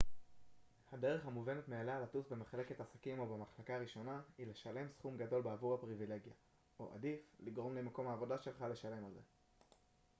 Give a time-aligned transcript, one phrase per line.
[0.91, 6.33] הדרך המובנת מאליה לטוס במחלקת עסקים או במחלקה הראשונה היא לשלם סכום גדול בעבור הפריבילגיה
[6.79, 9.21] או עדיף לגרום למקום העבודה שלך לשלם על זה